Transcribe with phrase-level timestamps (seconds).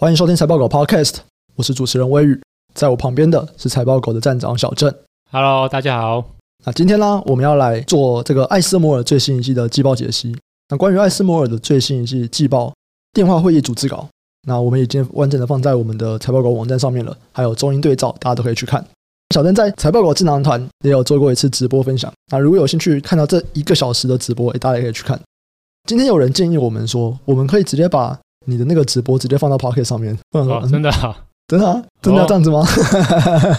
[0.00, 1.16] 欢迎收听财报狗 Podcast，
[1.56, 2.40] 我是主持人威宇，
[2.72, 4.90] 在我旁边的是财报狗的站长小郑。
[5.30, 6.24] Hello，大家好。
[6.64, 10.34] 那今天呢，我们要来做这个艾斯摩尔最新一季的季报解析。
[10.70, 12.72] 那关于艾斯摩尔的最新一季季报
[13.12, 14.08] 电话会议组织稿，
[14.48, 18.82] 那我们已经完整的放在我们的财报狗网站上面了，还有中英对照，大家都可以去看。
[19.34, 25.20] 小郑在财报狗智囊团也有做过一次直播分享，那如果有兴趣看到这一个小时的直播，大家也可以去看。
[25.86, 31.16] 今天有人建议我们说，我们可以直接把你的那个直播直接放到 Pocket 上面，哦，真的啊，
[31.46, 32.64] 真的啊，真的要这样子吗？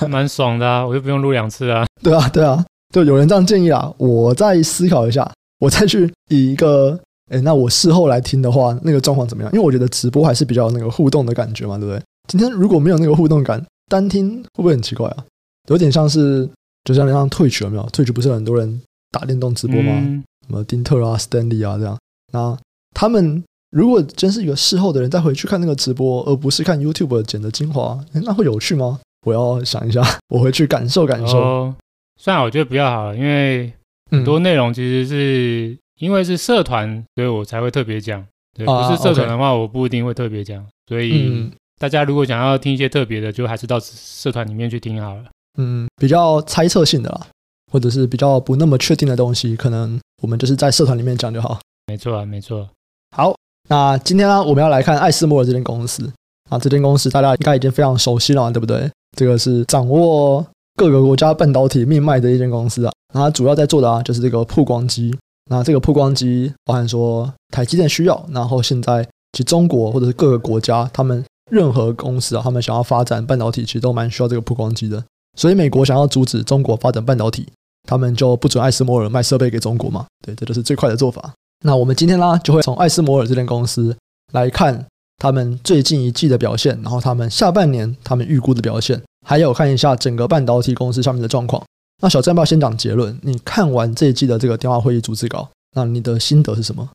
[0.01, 1.85] 哦、 蛮爽的啊，我就不用录两次啊。
[2.01, 3.93] 对啊，对啊，就有人这样建议啊。
[3.97, 6.99] 我再思考一下，我再去以一个，
[7.29, 9.51] 哎，那我事后来听的话，那个状况怎么样？
[9.53, 12.01] 因为我觉得直播还是比较那个互动的感觉嘛，对不对？
[12.27, 15.23] 今天如果没有那个互动感，单听会不会很奇怪啊？
[15.69, 16.49] 有点像是，
[16.85, 19.91] 就像那样 Twitch 有没有？Twitch 不是很多人打电动直播吗？
[19.95, 21.97] 嗯、什么丁特啊、Stanley 啊这样，
[22.33, 22.57] 那
[22.95, 23.43] 他们。
[23.71, 28.99] 如果真是一个事后的人再回去看那个直播，而不是看 YouTube 剪的精华，那会有趣吗？
[29.25, 31.37] 我要想一下， 我回去感受感受。
[31.37, 31.75] 哦，
[32.19, 33.71] 算了，我觉得比较好了，因为
[34.09, 38.25] 很多内容其实是因为是社团，所以我才会特别讲。
[38.57, 40.65] 对，不是社团的话，我不一定会特别讲。
[40.87, 45.23] 所以大家如果想要听一些特别的，就还是到社团里面去听好了。
[45.57, 47.27] 嗯，比较猜测性的啦，
[47.71, 51.61] 或者是比较不那么确定的东西，可能我们就是在社团里面讲就好。
[51.87, 52.67] 没错啊，没错。
[53.15, 53.33] 好。
[53.71, 56.11] 那今天呢，我们要来看艾斯摩尔这间公司
[56.49, 58.91] 啊，这间公司大家应该已经非常熟悉了，对不对？
[59.17, 62.91] 这个是掌握各个国家半导体命脉的一间公司啊。
[63.13, 65.17] 那它主要在做的啊，就是这个曝光机。
[65.49, 75.01] 那这个曝光机包含说台积电需要，然后现在其实中国或者是各个国家，他们任何公司啊，他们想要发展半导体，其实都蛮需要这个曝光机的。
[75.37, 77.47] 所以美国想要阻止中国发展半导体，
[77.87, 80.05] 他们就不准艾斯摩尔卖设备给中国嘛。
[80.25, 81.33] 对，这就是最快的做法。
[81.63, 83.95] 那我们今天呢，就会从艾斯摩尔这间公司
[84.33, 84.85] 来看
[85.17, 91.63] 他们最近一季的表现，然后他们下半年他们预估的表现，还有看一下整个半导体公司上面的状况。
[92.01, 93.15] 那小郑要先讲结论？
[93.21, 96.89] 你看完这一季的这个电话会议逐字稿，那你的心得是什么？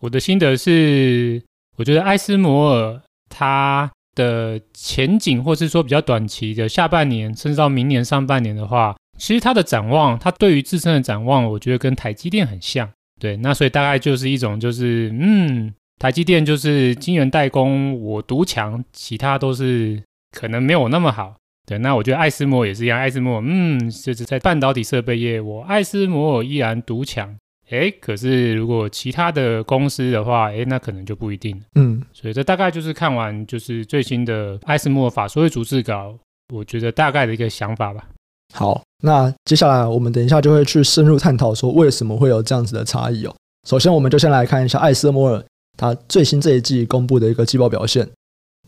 [0.00, 1.42] 我的心得是，
[1.76, 12.88] 我觉得艾斯摩尔它的前景，或是说比较短期的下半年，甚至到明年上半年的话，其实它的展望，它对于自身的展望，我觉得跟台积电很像。
[13.24, 21.34] 对，那所以大概就是一种，就是嗯，台积电就是晶圆代工，我独强，其他都是可能没有那么好。
[21.66, 27.34] 对，那我觉得艾斯摩也是一样，艾斯摩嗯，就是在半导体设备业，我艾斯摩依然独强。
[27.70, 31.58] 哎，可是如果其他的公司的话，哎，那可能就不一定。
[31.76, 36.14] 嗯，所以这大概就是看完就是最新的艾斯摩法所谓逐字稿，
[36.52, 38.06] 我觉得大概的一个想法吧。
[38.52, 43.34] 好，那接下来我们等一下就会去深入探讨说为什么会有这样子的差异哦。
[43.66, 45.44] 首先，我们就先来看一下艾斯摩尔
[45.76, 48.08] 它最新这一季公布的一个季报表现。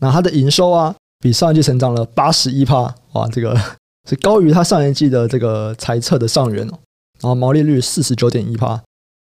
[0.01, 3.55] 那它的营收啊，比上一季成长了八十一趴，哇，这个
[4.09, 6.79] 是高于它上一季的这个财测的上缘哦。
[7.21, 8.81] 然后毛利率四十九点一趴，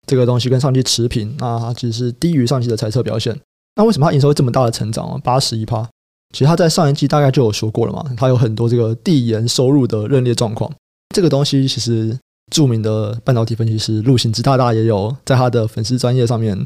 [0.06, 3.38] 这个东西跟上季持平，那它其实是低于上季的财测表现。
[3.76, 5.18] 那为什么它营收这么大的成长啊？
[5.24, 5.88] 八十一趴？
[6.32, 10.70] 其实他在上一季大概就有说过了嘛，他有很多这个递延收入的认列状况。
[11.15, 12.19] 这个东西其实
[12.50, 16.59] 著名的半导体分析师陆行之大大也有在他的粉丝专业上面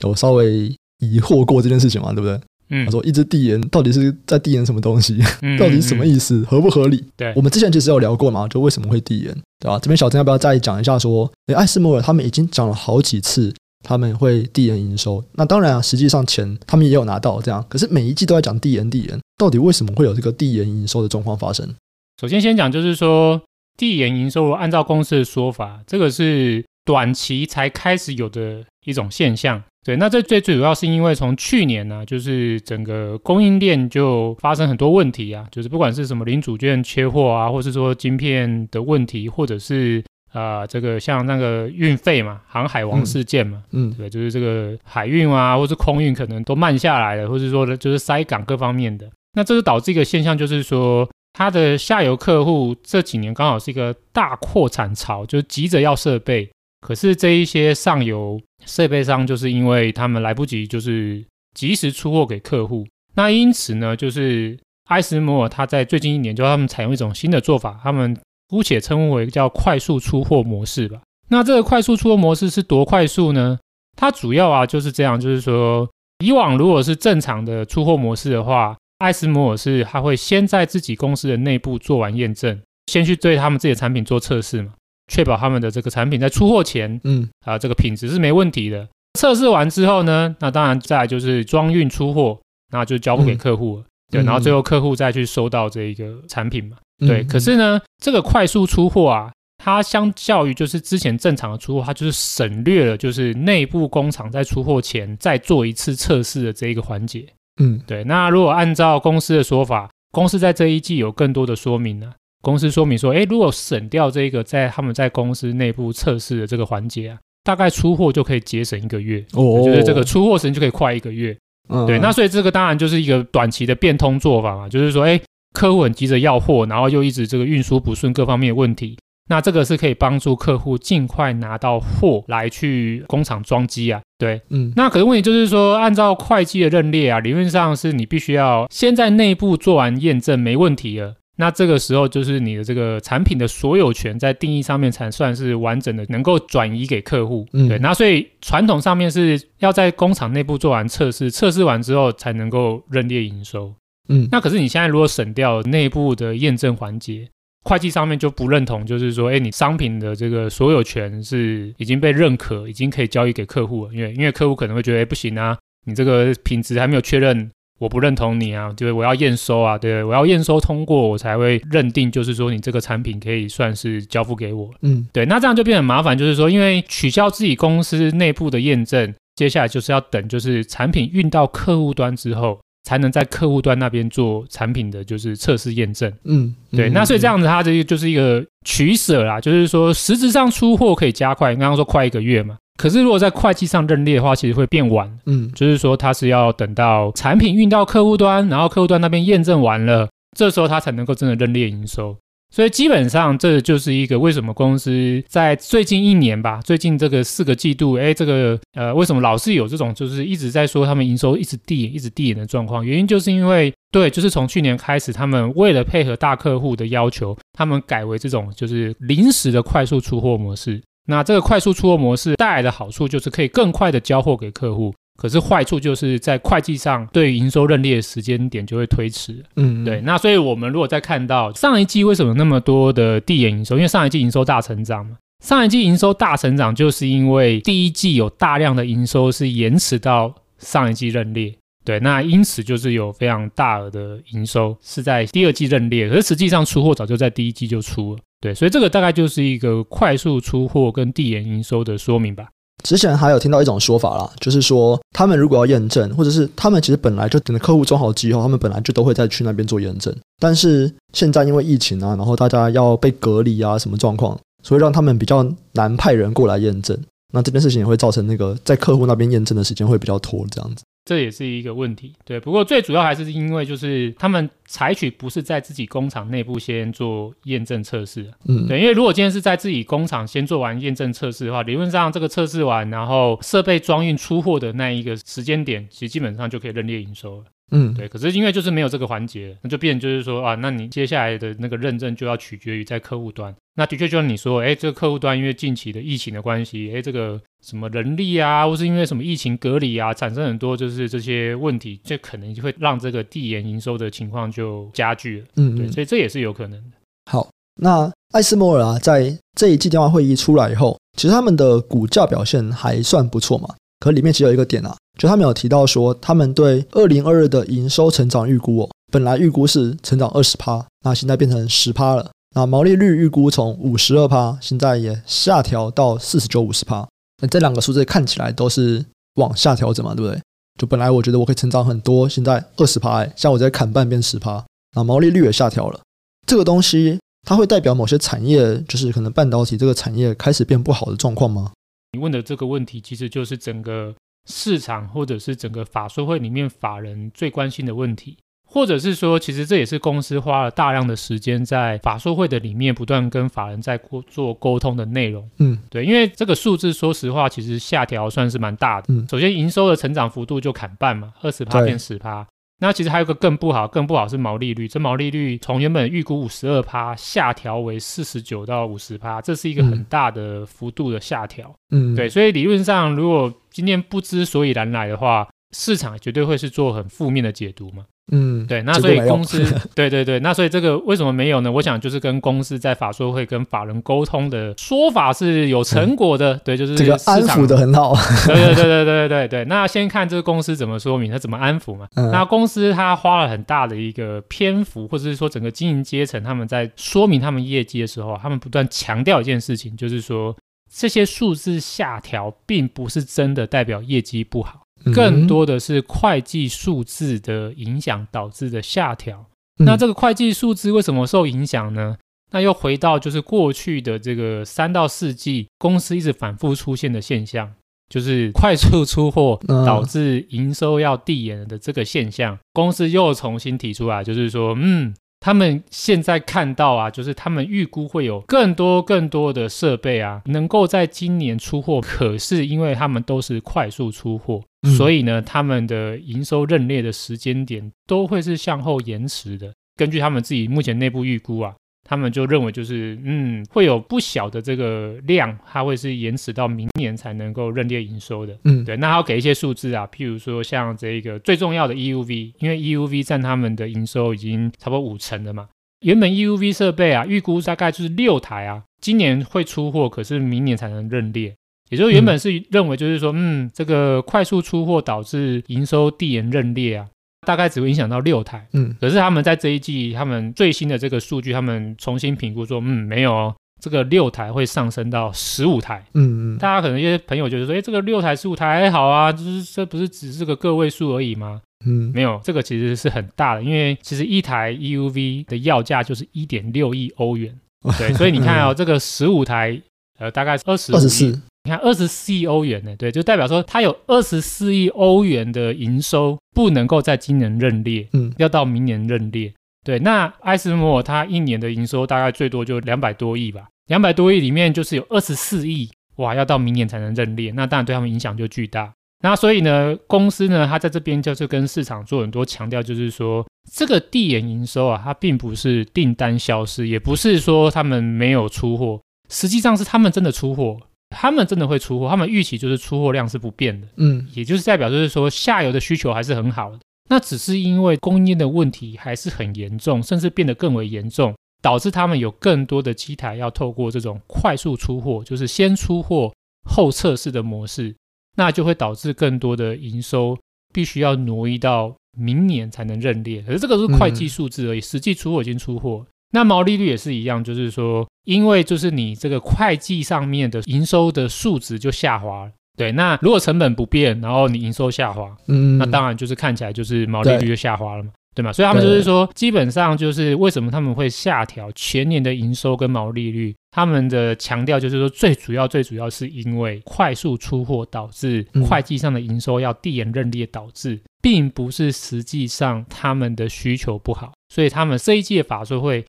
[0.00, 2.40] 有稍微疑惑过这件事情嘛，对不对？
[2.70, 5.18] 嗯，他说一直递延到底是在递延什么东西？
[5.58, 6.42] 到底是什么意思？
[6.48, 7.04] 合不合理？
[7.16, 9.78] 对，我们之前其实有聊过嘛，就为什么会递延，对吧？
[9.80, 13.52] 这边小郑要不要再讲一下说，诶，艾斯摩尔他们已经讲了好几次。
[13.82, 21.74] 他们会递延营收，那当然啊，实际上钱他们也有拿到这样，可是每一季都在讲递延递延，到底为什么会有这个递延营收的状况发生？
[22.20, 23.40] 首先先讲就是说，
[23.78, 29.62] 递延营收按照公司的说法，这个是短期才开始有的一种现象。
[29.82, 40.04] 对，那这最最主要是因为从去年呢、啊，就是整个供应链就发生很多问题啊，就是不管是什么零组件缺货啊，或是说晶片的问题，或者是。
[40.32, 56.48] 啊、呃，这个像那个运费嘛，航海王事件嘛，嗯，嗯对，就是这个海运啊，或是空运可能都慢下来了，或是说的就是塞港各方面的，那这是导致一个现象，就是说它的下游客户这几年刚好是一个大扩产潮，就急着要设备，
[56.80, 61.24] 可是这一些上游设备商就是因为他们来不及，就是
[61.56, 64.56] 及时出货给客户，那因此呢，就是
[64.88, 68.16] 艾斯摩尔他在最近一年就他们采用一种新的做法，他们。
[68.50, 71.00] 姑且称为叫快速出货模式吧。
[71.28, 73.58] 那这个快速出货模式是多快速呢？
[73.96, 75.88] 它主要啊就是这样，就是说
[76.24, 84.72] 以往如果是正常的出货模式的话，艾斯摩尔是他会先在自己公司的内部做完验证，先去对他们自己的产品做测试嘛，
[85.06, 88.88] 确保他们的这个产品在出货前，嗯啊这个品质是没问题的。
[89.18, 92.38] 测试完之后呢，那当然再来就是装运出货。
[92.72, 93.82] 那就交付给客户了。
[93.82, 96.76] 嗯、对，然后最后客户再去收到这一个产品嘛。
[96.98, 107.26] 对，嗯、可是呢，这个快速出货啊，它相较于就是之前正常的出货，它就是省略了就是内部工厂在出货前再做一次测试的这一个环节。
[107.60, 108.04] 嗯，对。
[108.04, 112.12] 那如果按照公司的说法，公司在这一季有更多的说明呢？
[112.42, 119.24] 公司说明说，诶，如果省掉这个在他们在公司内部测试的这个环节啊，大概出货就可以节省一个月。
[119.34, 121.36] 哦，就是这个出货时间就可以快一个月。
[121.70, 121.98] 嗯，对。
[121.98, 125.20] 那所以这个当然就是一个短期的变通做法嘛，就是说，哎，
[125.54, 128.98] 客户很急着要货，然后又一直这个运输不顺，各方面的问题。
[129.28, 134.00] 那这个是可以帮助客户尽快拿到货来去工厂装机啊。
[134.18, 134.72] 对，嗯。
[134.74, 141.14] 那可是问题就是说，按照会计的认列啊，理论上是你必须要先在内部做完验证，没问题了。
[141.40, 147.46] 那这个时候就是你的这个产品的所有权在定义上面才算是完整的，能够转移给客户。
[147.54, 147.78] 嗯，对。
[147.78, 153.74] 那所以传统上面是要在工厂内部做完测试，测试完之后才能够认列营收。
[154.10, 157.26] 嗯，那可是你现在如果省掉内部的验证环节，
[157.64, 163.94] 会计上面就不认同，就是说，哎，你商品的这个所有权是已经被认可，已经可以交易给客户了。
[163.94, 165.56] 因为因为客户可能会觉得，哎，不行啊，
[165.86, 167.50] 你这个品质还没有确认。
[167.80, 174.68] 我不认同你啊，对，我要验收啊，对，我要验收通过，我才会认定，就是说你这个产品可以算是交付给我。
[174.82, 186.12] 嗯，对，那这样就变得很麻烦，就是说，因为取消自己公司内部的验证，接下来就是要等，就是产品运到客户端之后，才能在客户端那边做产品的就是测试验证。
[186.24, 192.58] 嗯，对，那所以这样子，它这个就是一个取舍啦，就是说实质上出货可以加快，刚刚说快一个月嘛。
[192.80, 195.06] 可是，如果在会计上认列的话，其实会变晚。
[195.26, 202.16] 嗯，就是说，它是要等到产品运到客户端，然后客户端那边验证完了，这时候它才能够真的认列营收。
[202.50, 212.82] 所以，基本上这就是一个为什么公司在最近一年吧，最近这个四个季度，哎，这个呃，为什么老是有这种就是一直在说他们营收一直递延、一直递延的状况？
[212.84, 220.80] 原因就是因为，对，就是从去年开始，他们为了配合大客户的要求，他们改为这种就是临时的快速出货模式。
[221.10, 229.44] 那这个快速出货模式带来的好处就是可以更快的交货给客户，可是坏处就是在会计上对营收认列的时间点就会推迟。
[229.56, 230.00] 嗯，对。
[230.02, 235.16] 那所以我们如果再看到上一季为什么那么多的递延营收，因为上一季营收大成长嘛。
[235.44, 241.54] 上一季营收大成长就是因为第一季有大量的营收是延迟到上一季认列。
[241.84, 248.20] 对，那因此就是有非常大额的营收是在第二季认列，可是实际上出货早就在第一季就出了。
[248.40, 252.48] 对，所以这个大概就是一个快速出货跟递延营收的说明吧。
[252.82, 260.14] 之前还有听到一种说法啦，就是说他们如果要验证，或者是他们其实本来就等着客户装好机以后，他们本来就都会再去那边做验证。
[260.38, 266.98] 但是现在因为疫情啊，然后大家要被隔离啊，什么状况，所以让他们比较难派人过来验证。
[267.32, 270.82] 那这件事情也会造成那个在客户那边验证的时间会比较拖，这样子。
[271.04, 272.38] 这也是一个问题，对。
[272.38, 278.80] 不过最主要还是因为就是他们采取不是在自己工厂内部先做验证测试，嗯，对。
[278.80, 287.44] 因为如果今天是在自己工厂先做完验证测试的话，理论上这个测试完，然后设备装运出货的那一个时间点，其实基本上就可以认列营收了。
[287.70, 293.54] 嗯，对，可是因为就是没有这个环节，那就变就是说啊，那你接下来的那个认证就要取决于在客户端。
[293.76, 305.46] 那的确就像你说，哎，这个客户端因为近期的疫情的关系，哎，这个什么人力啊，或是因为什么疫情隔离啊，产生很多就是这些问题，这可能就会让这个递延营收的情况就加剧了。
[305.56, 306.96] 嗯，嗯，对，所以这也是有可能的。
[307.30, 307.48] 好，
[307.80, 313.74] 那艾斯摩尔啊，在这一季电话会议出来以后，其实他们的股价表现还算不错嘛。
[314.00, 314.96] 可里面其实有一个点啊。
[315.18, 322.30] 就他们有提到说，他们对二零二二的营收成长预估哦，本来预估是成长二十趴，那现在变成十趴了。
[322.56, 327.06] 那毛利率预估从五十二趴，现在也下调到四十九五十趴。
[327.42, 329.04] 那这两个数字看起来都是
[329.34, 330.40] 往下调整嘛，对不对？
[330.80, 334.64] 就本来我觉得我可以成长很多，现在二十趴，像我在砍半变十趴，
[334.96, 336.00] 那毛利率也下调了。
[336.46, 341.70] 这个东西它会代表某些产业，就是可能半导体这个产业开始变不好的状况吗？
[342.12, 344.14] 你问的这个问题，其实就是整个。
[344.46, 355.48] 市场或者是整个法说会里面法人最关心的问题，或者是说，其实这也是公司花了大量的时间在法说会的里面不断跟法人在做沟通的内容。
[355.58, 359.06] 嗯，对，因为这个数字说实话，其实下调算是蛮大的。
[359.10, 362.44] 嗯，首先营收的成长幅度就砍半嘛，二十趴变十趴。
[362.80, 364.88] 那其实还有个更不好，更不好是毛利率。
[364.88, 371.74] 这毛利率从原本预估五十二趴下调为四十九到五十趴，这是一个很大的幅度的下调。
[371.90, 378.06] 嗯，对，所以理论上，如果今天不知所以然来的话，市场绝对会是做很负面的解读嘛。
[378.32, 381.70] 嗯，对，那所以公司，对对对，那所以这个为什么没有呢？
[381.70, 388.14] 我想就是跟公司在法说会跟法人沟通的说法是有成果的，嗯、对，就是这个安抚的很好。
[388.46, 392.06] 对对对对对对对，那先看这个公司怎么说明，他怎么安抚嘛。
[392.14, 400.56] 嗯、那公司他花了很大的一个篇幅，或者是说整个经营阶层他们在说明他们业绩的时候，他们不断强调一件事情，就是说
[400.92, 404.79] 这些数字下调并不是真的代表业绩不好。
[405.12, 409.46] 更多的是会计数字的影响导致的下调。
[409.78, 412.16] 嗯、那这个会计数字为什么受影响呢？
[412.52, 417.72] 那又回到就是过去的这个三到四季，公司一直反复出现的现象，
[418.08, 422.58] 就是快速出货导致营收要递延的这个现象。
[422.72, 425.14] 公司又重新提出来，就是说，嗯。
[425.40, 432.00] 他们现在看到啊，就是他们预估会有更多更多的设备啊，能够在今年出货。
[432.00, 439.72] 可是因为他们都是快速出货，嗯、所以呢，他们的营收认列的时间点都会是向后延迟的。
[439.96, 441.74] 根据他们自己目前内部预估啊。
[442.10, 448.58] 他们就认为，就是嗯，会有不小的这个量，它会是延迟到明年才能够认列营收的。
[448.64, 448.96] 嗯，对。
[448.96, 455.68] 那他要给一些数字啊，譬如说像这个最重要的 EUV，因为 EUV 占他们的营收已经差不多五成了嘛。
[456.00, 461.54] 原本 EUV 设备啊，预估大概就是六台啊，今年会出货，可是明年才能认列。
[461.90, 467.06] 也就是原本是认为，就是说，嗯，嗯，这个快速出货导致营收递延认列啊。
[467.46, 481.62] 大概只会影响到六台，嗯，可是他们在这一季，他们最新的这个数据，他们重新评估说，嗯，没有哦，这个六台会上升到十五台，嗯嗯，大家可能一些朋友觉得说，哎，这个六台十五台还好啊，就是这不是只是个个位数而已吗？
[481.86, 487.58] 嗯，没有，这个其实是很大的，因为其实一台 EUV 的要价就是一点六亿欧元，
[487.96, 489.80] 对，所以你看哦，这个十五台，
[490.18, 491.40] 呃，大概二十二十四。
[491.64, 499.52] 你看，二十四亿欧元呢，对，就代表说它有二十四亿欧元的营收不能够在今年认列，嗯，要到明年认列。
[499.84, 508.92] 对，那艾斯摩尔它一年的营收大概最多就两百多亿吧，两百多亿里面就是有二十四亿，哇，要到明年才能认列，那当然对他们影响就巨大。
[509.22, 520.78] 那所以呢，公司呢，它在这边就是跟市场做很多强调，就是说这个递延营收啊，它并不是订单消失，也不是说他们没有出货，实际上是他们真的出货。
[521.10, 536.32] 他们真的会出货，他们预期就是出货量是不变的，嗯，也就是代表就是说下游的需求还是很好的，那只是因为供应的问题还是很严重，甚至变得更为严重，导致他们有更多的机台要透过这种快速出货，就是先出货
[536.68, 537.94] 后测试的模式，
[538.36, 540.38] 那就会导致更多的营收
[540.72, 546.06] 必须要挪移到明年才能认列，可是这个是会计数字而已，嗯、实际出货已经出货。
[546.32, 552.92] 那毛利率也是一样，就是说，因为就是你这个会计上面的营收的数值就下滑了，对。
[552.92, 558.52] 那如果成本不变，然后你营收下滑，嗯，那当然就是看起来就是毛利率就下滑了嘛，对，对吗？
[558.52, 576.04] 所以他们就是说，基本上就是为什么他们会下调全年的营收跟毛利率，他们的强调就是说，最主要最主要是因为快速出货导致会计上的营收要递延认列导致，并不是实际上他们的需求不好，所以他们这一季的法说会。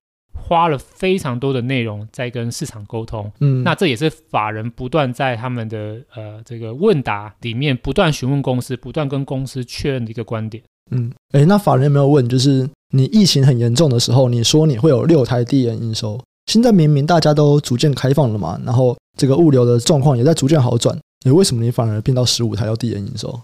[0.52, 20.94] 花了非常多的内容在跟市场沟通，嗯，那这也是法人不断在他们的呃这个问答里面不断询问公司，不断跟公司确认的一个观点，嗯，诶，那法人有没有问，就是你疫情很严重的时候，你说你会有六台递延营收，现在明明大家都逐渐开放了嘛，然后这个物流的状况也在逐渐好转，
[21.24, 23.40] 你为什么你反而变到十五台要递延营收？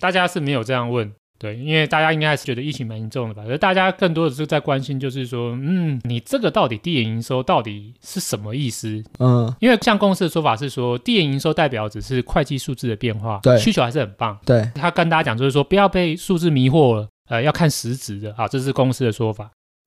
[0.00, 1.12] 大家是没有这样问。
[1.38, 3.44] 对，因为大家应该还是觉得疫情蛮严重的吧？
[3.46, 9.02] 而大家更多的是在关心，就是说，嗯，你这个到底递延营收到底是什么意思？
[9.20, 14.36] 嗯，因为像公司的说法是说，递延营收代表只是会计数字的变化，对，需求还是很棒。
[14.44, 19.44] 对，他跟大家讲就是说，不要被数字迷惑了，呃，要看实质的啊，这是公司的说法。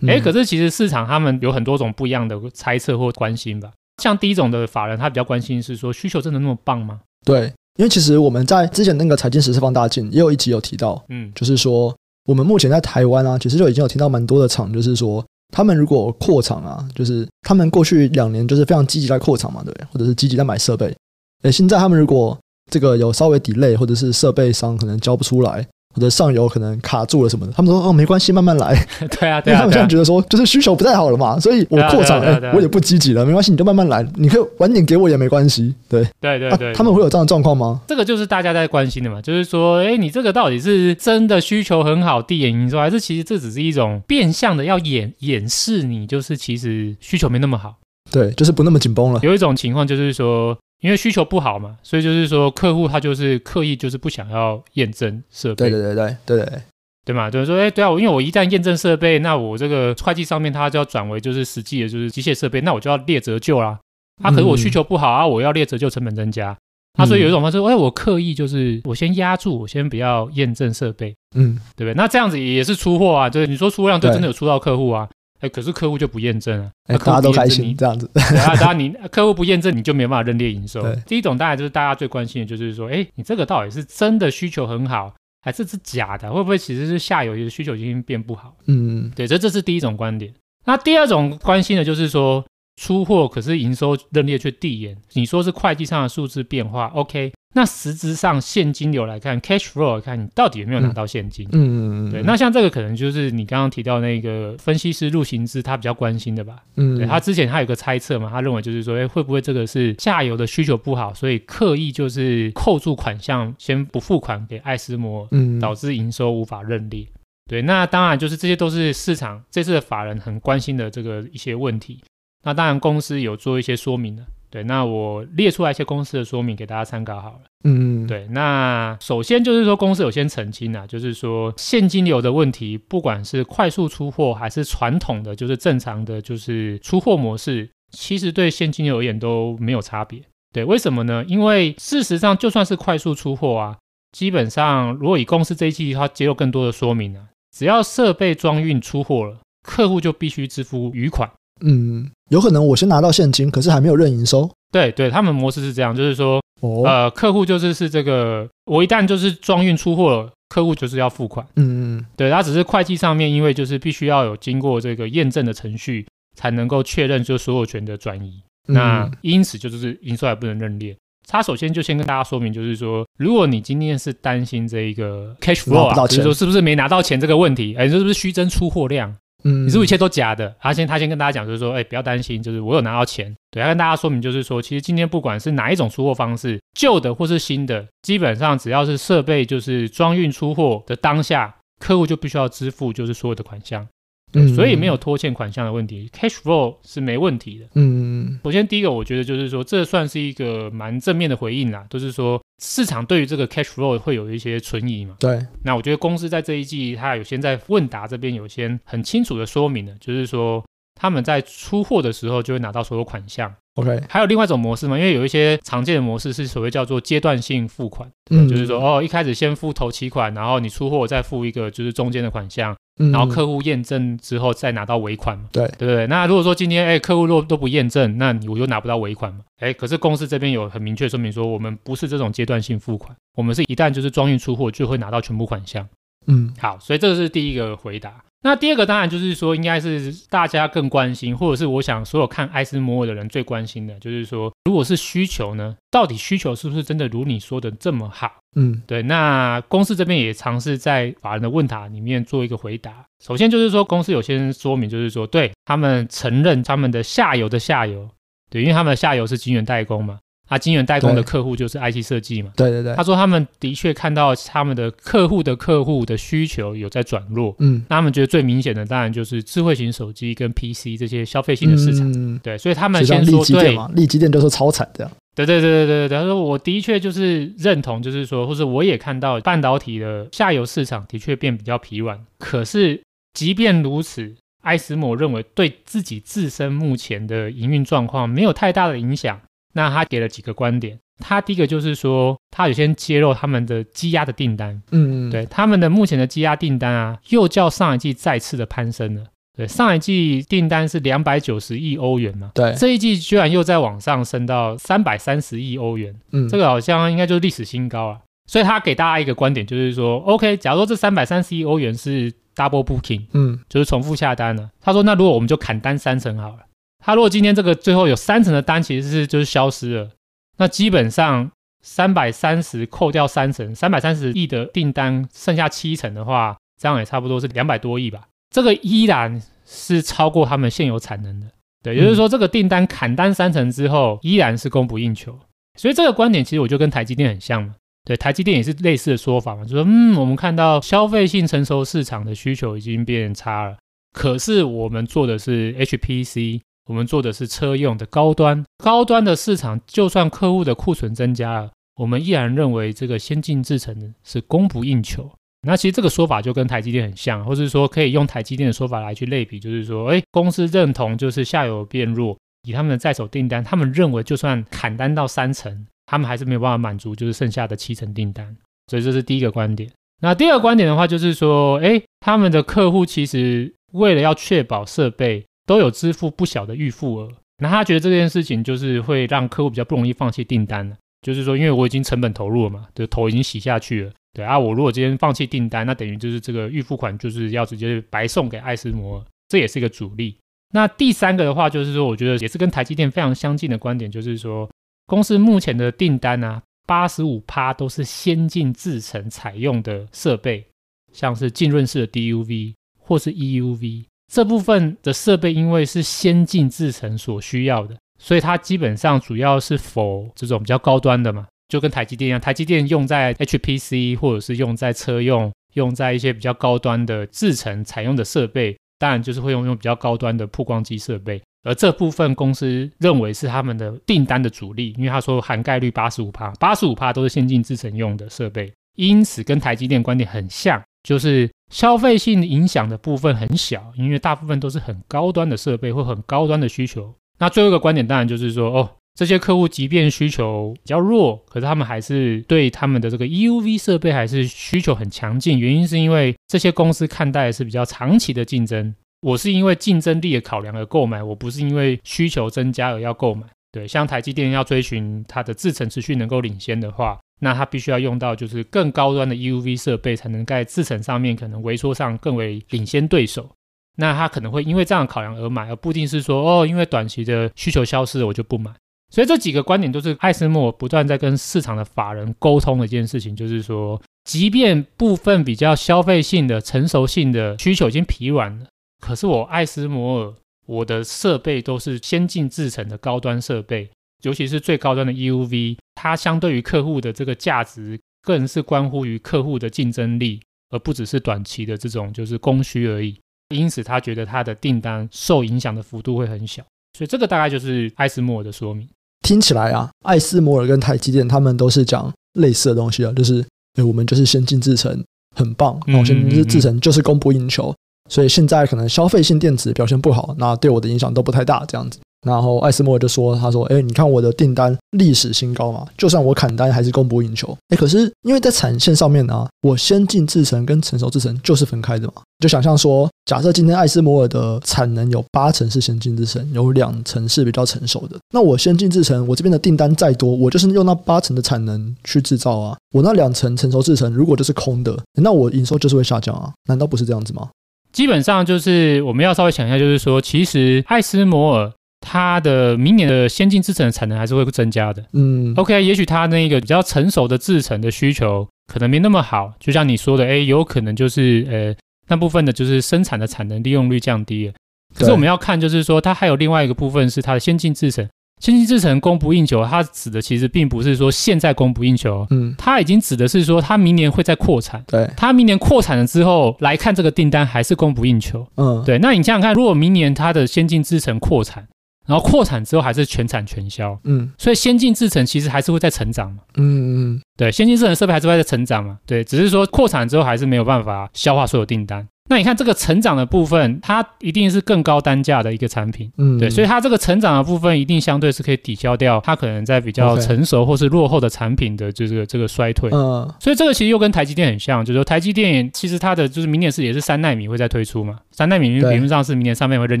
[0.06, 3.72] 哎、嗯，可是其实市场他们有很多种不一样的猜测或关心吧。
[4.00, 7.00] 像第一种的法人，他比较关心是说，需求真的那么棒吗？
[7.24, 7.52] 对。
[7.80, 11.96] 因为其实我们在之前那个财经时事放大镜也有一集有提到，嗯，就是说
[12.26, 19.74] 我们目前在台湾啊，其实就已经有听到蛮多的厂，就是说他们如果扩厂啊，就是他们过去两年就是非常积极在扩厂嘛，对？
[19.90, 20.94] 或者是积极在买设备，
[21.40, 22.38] 诶，现在他们如果
[22.70, 25.66] 这个有稍微 delay，或者是设备商可能交不出来。
[25.94, 28.74] 或者上游可能卡住了什么的，他们说哦没关系，慢慢来。
[29.18, 35.74] 对啊，对啊，因为他们现在觉得说就是需求不太好了嘛，所以我扩厂，哎，我也不积极了，没关系，你就慢慢来，你可以晚点给我也没关系。
[35.88, 37.80] 对，对对对，他们会有这样的状况吗？
[37.88, 47.74] 这个就是大家在关心的嘛，就是说，哎，你这个到底是真的需求很好递延营收，还是其实这只是一种变相的要掩掩饰你就是其实需求没那么好？
[48.12, 49.20] 对，就是不那么紧绷了。
[49.22, 50.56] 有一种情况就是说。
[50.80, 55.68] 因为需求不好嘛，所以就是说客户他就是刻意就是不想要验证设备。
[55.68, 56.62] 对对对对对对。
[57.02, 57.30] 对嘛？
[57.30, 63.80] 就是说，哎，对啊，因为我一旦验证设备，那我这个会计上面它就要转为就是实际的，就是机械设备，那我就要列折旧啦。
[64.22, 66.56] 啊，可是我需求不好啊，我要列折旧，成本增加。
[66.92, 71.94] 他、嗯啊、所以有一种方式，哎，我刻意就是我先压住，我先不要验证设备，嗯，对不对？
[71.94, 75.08] 那这样子也是出货啊，就是你说出货量就真的有出到客户啊，
[75.40, 80.82] 哎，可是客户就不验证啊，哎，大家都开心这样子，对啊，当然你客户不验证，你就没办法认列营收。
[81.06, 86.32] 第一种当然就是大家最关心的，就是说，哎，你这个到底是真的需求很好，还是是假的？
[86.32, 88.56] 会不会其实是下游的需求已经变不好？
[88.66, 90.32] 嗯，对，这这是第一种观点。
[90.64, 92.44] 那第二种关心的就是说。
[92.76, 97.30] 出货可是营收认列却递延，你说是会计上的数字变化，OK？
[97.52, 101.48] 那实质上现金流来看，cash flow 来看，你到底有没有拿到现金？
[101.50, 102.22] 嗯嗯嗯，对。
[102.22, 106.62] 那像这个可能就是你刚刚提到那个分析师陆行之他比较关心的吧？
[106.76, 117.04] 嗯，对，他之前他有个猜测嘛，他认为就是说，哎，会不会这个是下游的需求不好，所以刻意就是扣住款项，先不付款给艾斯摩，嗯，导致营收无法认列。
[117.48, 122.00] 对，那当然就是这些都是市场这次的法人很关心的这个一些问题。
[122.44, 124.62] 那当然，公司有做一些说明的，对。
[124.64, 127.40] 那我列出来一些公司的说明给大家参考好了。
[127.64, 128.26] 嗯，对。
[128.28, 140.20] 那首先就是说，公司有先澄清啊，就是说现金流的问题，不管是快速出货还是传统的，就是正常的，就是出货模式，其实对现金流而言都没有差别。
[140.52, 141.24] 对，为什么呢？
[141.28, 143.76] 因为事实上，就算是快速出货啊，
[144.10, 151.30] 基本上如果以公司这一季它揭露更多的说明呢、啊，只要设备装运出货了，客户就必须支付余款。
[151.60, 154.50] 嗯，有可能我先拿到现金，可是还没有认营收。
[154.72, 161.44] 对对，他们模式是这样，就是说，哦、呃，客户就是是这个，我一旦就是装运出货了，客户就是要付款。
[161.56, 168.42] 嗯嗯，对，他只是会计上面，因为就是必须要有经过这个验证的程序，才能够确认就所有权的转移。
[168.68, 170.96] 嗯、那因此就是营收还不能认列。
[171.26, 179.16] 他首先就先跟大家说明，就是说，如果你今天是担心这一个 cash flow 啊，就是说是不是没拿到钱这个问题，哎，这是不是虚增出货量？
[179.44, 180.54] 嗯，你是不是一切都假的？
[180.60, 183.34] 他先他先跟大家讲，就是说，哎，不要担心，就是我有拿到钱。
[183.50, 193.86] 对，他跟大家说明，就是说，其实今天不管是哪一种出货方式，旧的或是新的，基本上只要是设备就是装运出货的当下，客户就必须要支付就是所有的款项。
[194.32, 197.66] 对，所以没有拖欠款项的问题，嗯，cash flow 是没问题的。
[197.74, 205.16] 嗯，首先第一个，我觉得就是说，这算是一个蛮正面的回应啦，就是说市场对于这个 cash flow 会有一些存疑嘛。
[205.18, 213.52] 对，那我觉得公司在这一季，它有先在问答这边有先很清楚的说明了，就是说他们在出货的时候就会拿到所有款项。
[213.74, 222.76] OK，还有另外一种模式嘛，因为有一些常见的模式是所谓叫做阶段性付款，嗯，就是说哦，一开始先付头期款，然后你出货再付一个就是中间的款项。
[223.10, 225.44] 然后客户验证之后再拿到尾款嘛？
[225.52, 226.06] 对对不对？
[226.06, 229.40] 那如果说今天哎客户若都不验证，那你我就拿不到尾款嘛？
[229.60, 235.88] 哎，可是公司这边有很明确说明说，我们不是这种阶段性付款，我们是一旦就是装运出货就会拿到全部款项。
[236.26, 238.22] 嗯，好，所以这个是第一个回答。
[238.42, 248.32] 那第二个当然就是说，应该是大家更关心，或者是我想所有看艾斯摩尔的人最关心的，就是说，如果是需求呢，到底需求是不是真的如你说的这么好？
[248.56, 249.02] 嗯，对。
[249.02, 253.04] 那公司这边也尝试在法人的问答里面做一个回答。
[253.22, 258.08] 首先就是说，公司有先说明，就是说，对他们承认他们的下游的下游，
[258.48, 260.18] 对，因为他们的下游是晶圆代工嘛。
[260.50, 262.50] 他晶圆代工的客户就是 IT 设计嘛？
[262.56, 262.92] 对对对。
[262.96, 267.54] 他说他们的确看到他们的客户的客户的需求有在转弱。
[267.60, 267.84] 嗯。
[267.88, 272.12] 那他们觉得最明显的当然就是智慧型手机跟 PC 这些消费性的市场。
[272.12, 272.40] 嗯。
[272.42, 275.12] 对，所以他们先说对嘛，力积电就是超惨这样。
[275.36, 276.18] 对对对对对对。
[276.18, 282.18] 他说我的确就是认同，就是说，或者我也看到半导体的下游市场的确变比较疲软。
[282.40, 283.00] 可是
[283.34, 289.40] 即便如此，艾斯摩认为对自己自身目前的营运状况没有太大的影响。
[289.72, 299.24] 那他给了几个观点，他第一个就是说，他有先揭露他们的积压的订单，嗯嗯，对，他们的目前的积压订单啊，又较上一季再次的攀升了，
[299.56, 316.58] 对，上一季订单是两百九十亿欧元嘛，对，这一季居然又在往上升到三百三十亿欧元，嗯，这个好像应该就是历史新高啊，所以他给大家一个观点，就是说，OK，假如说这三百三十亿欧元是 double booking，嗯，就是重复下单了，他说，那如果我们就砍单三成好了。
[317.00, 320.10] 他如果今天这个最后有三成的单其实是就是消失了，
[320.58, 321.50] 那基本上
[321.82, 328.28] 三百三十扣掉三成，三百三十亿的订单剩下七成的话，这样也差不多是两百多亿吧。
[328.50, 331.46] 这个依然是超过他们现有产能的，
[331.82, 335.38] 对，也就是说这个订单砍单三成之后，依然是供不应求。
[335.78, 343.78] 所以这个观点其实我就跟台积电很像嘛，对，台积电也是类似的说法嘛，就说嗯，我们看到消费性成熟市场的需求已经变差了，
[344.12, 346.60] 可是我们做的是 HPC。
[346.90, 355.30] 我们做的是车用的高端，高端的市场，就算客户的库存增加了，我们依然认为这个先进制程是供不应求。
[355.62, 368.56] 那其实这个说法就跟台积电很像，或是说可以用台积电的说法来去类比，就是说，哎，公司认同就是下游变弱，以他们的在手订单，他们认为就算砍单到三成，他们还是没有办法满足，就是剩下的七成订单。
[368.88, 369.88] 所以这是第一个观点。
[370.20, 380.96] 那第二个观点的话，就是说，哎，他们的客户其实为了要确保设备都有支付不小的预付额，那他觉得这件事情就是会让客户比较不容易放弃订单。
[381.22, 384.10] 就是说，因为我已经成本投入了嘛，就头已经洗下去了。
[384.32, 390.36] 对啊，我如果今天放弃订单，那等于就是这个预付款就是要直接白送给艾斯摩尔，这也是一个主力。
[390.72, 394.68] 那第三个的话，就是说，我觉得也是跟台积电非常相近的观点，就是说，
[395.06, 400.66] 公司目前的订单啊，八十五趴都是先进制程采用的设备，
[401.12, 411.46] 像是浸润式的 DUV 或是 EUV 这部分的设备，因为是先进制程所需要的，所以它基本上主要是否这种比较高端的嘛。
[411.68, 421.40] 就跟台积电一样，台积电用在 HPC 或者是用在车用，用在一些比较高端的制程采用的设备，当然就是会用用比较高端的曝光机设备。
[421.62, 437.14] 而这部分公司认为是他们的订单的主力，因为他说涵盖率八十五趴，八十五趴都是先进制程用的设备，因此跟台积电观点很像，就是消费性影响的部分很小，因为大部分都是很高端的设备或很高端的需求。
[437.38, 438.90] 那最后一个观点当然就是说，哦。
[439.16, 445.58] 这些客户即便需求比较弱，可是他们还是对他们的这个 EUV 设备还是需求很强劲。
[445.58, 448.94] 原因是因为这些公司看待的是比较长期的竞争。
[449.20, 453.42] 我是因为竞争力的考量而购买，我不是因为需求增加而要购买。
[453.72, 463.50] 对，像台积电要追寻它的制程持续能够领先的话，那它必须要用到就是更高端的 EUV 设备，才能在制程上面可能微缩上更为领先对手。
[463.96, 468.70] 那它可能会因为这样考量而买，而不一定是说哦，因为短期的需求消失，我就不买。
[469.12, 478.66] 所以这几个观点都是艾斯摩尔不断在跟市场的法人沟通的一件事情，就是说，即便部分比较消费性的、成熟性的需求已经疲软了，
[479.00, 480.34] 可是我艾斯摩尔
[480.66, 483.90] 我的设备都是先进制程的高端设备，
[484.22, 493.18] 尤其是最高端的 EUV，它相对于客户的这个价值，更是关乎于客户的竞争力，而不只是短期的这种就是供需而已。
[493.54, 496.62] 因此，他觉得他的订单受影响的幅度会很小。
[496.96, 498.88] 所以这个大概就是艾斯摩尔的说明。
[499.26, 505.04] 听起来啊，艾斯摩尔跟台积电他们都是讲类似的东西啊，就是诶我们就是先进制程
[505.36, 507.74] 很棒，然后先进制程就是供不应求，
[508.08, 512.00] 所以现在可能消费性电子表现不好，那对我的影响都不太大，这样子。
[512.26, 517.56] 然后艾斯摩尔就说：“他说，哎，你看我的订单历史新高嘛，就算我砍单还是供不应求。
[517.68, 522.14] 哎，可是因为在产线上面呢、我先进制程跟成熟制程就是分开的嘛。
[522.40, 528.16] 就想象说，假设今天艾斯摩尔的产能有八成是先进制程，有两成是比较成熟的。
[528.34, 532.76] 那我先进制程，我这边的订单再多，我就是用那八成的产能去制造啊。
[532.92, 536.50] 我那两成成熟制程如果就是空的，那我营收就是会下降啊。
[536.68, 537.48] 难道不是这样子吗？
[537.92, 541.72] 基本上就是我们要稍微想一下，就是说，其实艾斯摩尔。
[542.12, 545.00] 它的明年的先进制程的产能还是会增加的。
[545.12, 551.72] 嗯，OK，也许它那个比较成熟的制程的需求可能没那么好，就像你说的，哎，有可能就是呃
[552.08, 554.54] 那部分的就是生产的产能利用率降低了。
[554.92, 558.04] 可是我们要看，就是说它还有另外一个部分是它的先进制程，
[558.42, 564.82] 先进制程供不应求，它指的其实并不是说现在供不应求，嗯，它已经指的是说它明年会再扩产。
[564.88, 568.44] 对，它明年扩产了之后来看这个订单还是供不应求。
[568.56, 571.64] 嗯，对，那你想想看，如果明年它的先进制程扩产，
[572.06, 582.06] 然后扩产之后还是全产全销，嗯，所以先进制程其实还是会在成长嘛，嗯嗯，对，先进制程设备还是会在成长嘛，对，只是说扩产之后还是没有办法消化所有订单。
[582.30, 600.00] 那你看这个成长的部分，它一定是更高单价的一个产品，嗯，对，所以它这个成长的部分一定相对是可以抵消掉它可能在比较成熟或是落后的产品的这个这个衰退，嗯，所以这个其实又跟台积电很像，就是说台积电其实它的就是明年是也是三纳米会再推出嘛，三纳米理论上是明年上面会认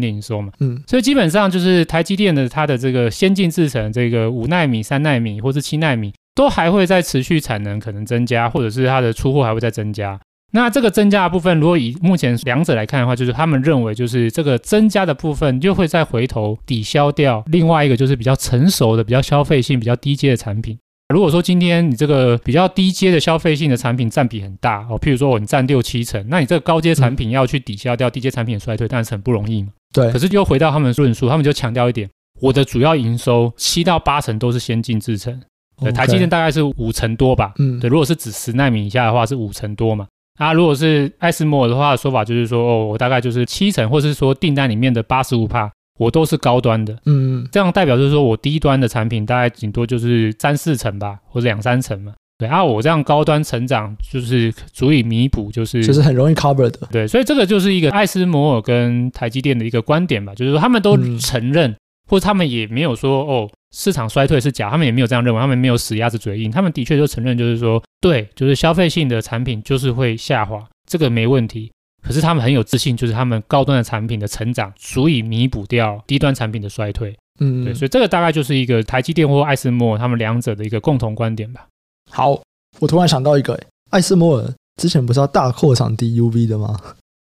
[0.00, 10.16] 定营收嘛，嗯，所以基本上就是台积电的它的这个先进制程，这个五纳米、三纳米或是七纳米都还会在持续产能可能增加，或者是它的出货还会再增加。
[10.52, 20.76] 那这个增加的部分，如果以目前两者来看的话，就是他们认为，就是这个增加的部分就会再回头抵消掉另外一个，就是比较成熟的、比较消费性、比较低阶的产品。
[21.14, 29.70] 如果说今天你这个比较低阶的消费性的产品占比很大哦，譬如说我你占六七成，那你这个高阶产品要去抵消掉低阶产品的衰退，当然是很不容易嘛。
[29.92, 30.10] 对。
[30.12, 32.08] 可是就回到他们的论述，他们就强调一点，
[32.40, 35.40] 我的主要营收七到八成都是先进制程，
[35.80, 37.54] 对，台积电大概是五成多吧。
[37.58, 37.80] 嗯。
[37.80, 40.06] 对，如果是指十奈米以下的话，是五成多嘛。
[40.40, 52.14] 啊，如果是艾斯摩尔的话，说法就是说，哦，我大概就是七成，或是说订单里面的八十五帕，我都是高端的，嗯，这样代表就是说我低端的产品大概顶多就是三四成吧，或者两三成嘛。
[52.38, 56.88] 对啊，我这样高端成长就是足以弥补，就是就是很容易 cover 的。
[56.90, 61.76] 对，所以这个就是一个艾斯摩尔跟台积电的一个观点吧，就是说他们都承认，嗯、
[62.10, 71.70] 或者他们也没有说哦市场衰退是假，他们也没有这样认为，他们没有死鸭子嘴硬，他们的确就承认，就是说对，就是消费性的产品就是会下滑，这个没问题。
[72.02, 77.16] 可是他们很有自信，就是他们高端的产品的成长足以弥补掉低端产品的衰退。
[77.38, 81.68] 嗯，对，所以这个大概就是一个台积电或艾斯摩尔他们两者的一个共同观点吧。
[82.10, 82.40] 好，
[82.80, 83.58] 我突然想到一个，
[83.90, 86.80] 艾斯摩尔之前不是要大扩厂 DUV 的吗？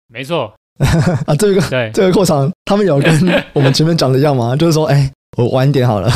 [0.08, 0.54] 没错，
[1.26, 3.14] 啊，这个对 这个扩厂，他们有跟
[3.54, 4.54] 我们前面讲的一样吗？
[4.56, 5.10] 就是说，哎。
[5.36, 6.10] 我晚点好了，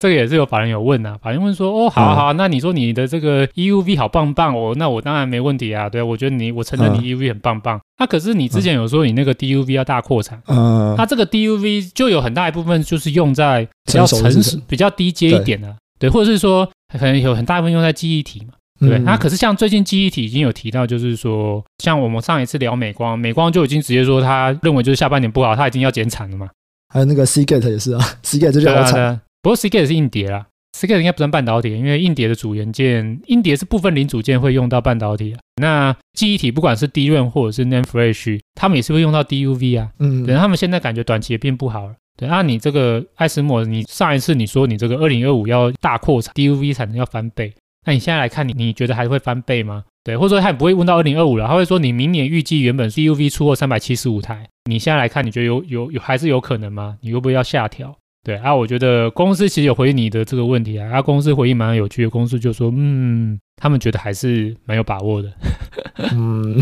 [0.00, 7.80] 这个也是有法人有问呐、啊，法人问说，哦，好啊好啊，那你说你的这个 EUV 好棒棒哦，那我当然没问题啊，对，我觉得你，我承认你 EUV 很棒棒。
[7.98, 18.98] 那、可是你之前有说你那个 DUV 要大扩产，嗯，它这个 DUV 就有很大一部分就是用在比较成熟、比较低阶一点的，对，对，或者是说可能有很大一部分用在记忆体嘛，对。
[19.00, 26.48] 那、嗯啊、可是像最近记忆体已经有提到，就是说，像我们上一次聊美光，美光就已经直接说他认为就是下半年不好，他已经要减产了嘛。
[26.92, 29.20] 还有那个 Seagate 也是啊，Seagate 这就好惨、啊啊。
[29.42, 35.36] 不过 Seagate 是硬碟啦，Seagate 应该不算半导体，因为硬碟的主元件，硬碟是部分零组件会用到半导体。
[35.60, 39.90] 那记忆体不管是 DRAM 或者是 NAND Flash，他们也是会用到 DUV 啊。
[39.98, 41.94] 嗯，等他们现在感觉短期也变不好了。
[42.16, 47.54] 对，那、啊、你这个艾斯摩，你上一次你说你这个二零二五要大扩产，DUV 产能要翻倍，
[47.86, 49.84] 那你现在来看你，你觉得还会翻倍吗？
[50.02, 56.96] 对，或者说他也不会问到二零二五了，他会说你明年预计原本 C U V 出货三百七十五台，你现在来看，你觉得有有有还是有可能吗？
[57.02, 57.96] 你会不会要下调？
[58.22, 65.28] 对啊，我觉得公司其实有回应你的这个问题啊，啊，公司回应蛮有趣的，公司就说，嗯，他们觉得还是蛮有把握的。
[66.12, 66.54] 嗯，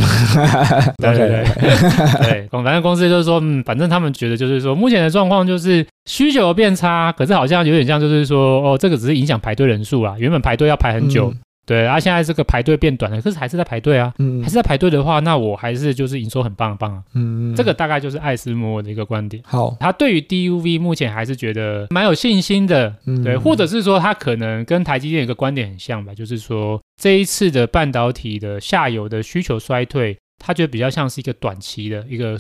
[1.03, 1.45] 对对对
[2.23, 11.31] 对，反正公司就是说，嗯，反正他们觉得就是说，目前的状况就是需求变差，可是好像有点像就是说，哦，这个只是影响排队人数啦，原本排队要排很久。
[11.31, 19.43] 嗯对，啊，现在这个排队变短了，可是还是在排队啊，嗯，还是在排队的话，那我还是就是营收很棒很棒啊，嗯，这个大概就是艾斯摩尔的一个观点。
[19.45, 32.39] 好，他对于 DUV 目前还是觉得蛮有信心的，嗯，对，或者是说他可能跟台积电有个观点很像吧，就是说这一次的半导体的下游的需求衰退，他觉得比较像是一个短期的一个